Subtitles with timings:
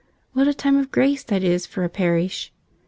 [0.33, 2.51] What a time of grace that is for a parish!